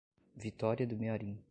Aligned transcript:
Vitória 0.35 0.87
do 0.87 0.97
Mearim 0.97 1.37